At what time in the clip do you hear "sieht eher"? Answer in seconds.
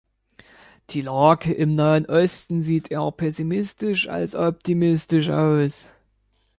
2.59-3.11